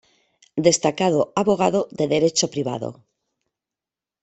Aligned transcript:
Destacado 0.67 1.19
abogado 1.41 1.81
de 1.97 2.05
derecho 2.15 2.47
privado. 2.53 2.89